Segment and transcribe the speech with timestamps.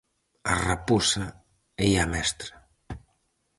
[0.53, 1.25] A raposa
[1.87, 2.55] e a mestra.